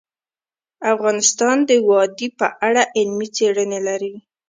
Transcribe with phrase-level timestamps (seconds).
[0.93, 4.13] افغانستان د وادي په اړه علمي څېړنې لري.